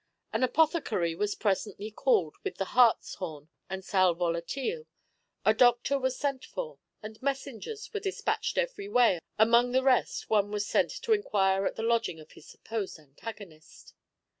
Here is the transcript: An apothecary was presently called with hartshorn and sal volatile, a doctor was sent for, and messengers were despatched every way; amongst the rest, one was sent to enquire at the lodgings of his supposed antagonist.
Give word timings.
An 0.33 0.41
apothecary 0.41 1.13
was 1.13 1.35
presently 1.35 1.91
called 1.91 2.35
with 2.43 2.57
hartshorn 2.57 3.49
and 3.69 3.85
sal 3.85 4.15
volatile, 4.15 4.87
a 5.45 5.53
doctor 5.53 5.99
was 5.99 6.17
sent 6.17 6.43
for, 6.43 6.79
and 7.03 7.21
messengers 7.21 7.93
were 7.93 7.99
despatched 7.99 8.57
every 8.57 8.89
way; 8.89 9.19
amongst 9.37 9.73
the 9.73 9.83
rest, 9.83 10.27
one 10.27 10.49
was 10.49 10.65
sent 10.65 10.89
to 10.89 11.13
enquire 11.13 11.67
at 11.67 11.75
the 11.75 11.83
lodgings 11.83 12.21
of 12.21 12.31
his 12.31 12.47
supposed 12.49 12.97
antagonist. 12.97 13.93